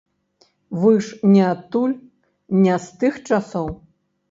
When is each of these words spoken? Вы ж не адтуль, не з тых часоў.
Вы 0.83 0.93
ж 1.07 1.19
не 1.33 1.43
адтуль, 1.51 1.95
не 2.65 2.75
з 2.89 2.99
тых 3.05 3.23
часоў. 3.29 3.73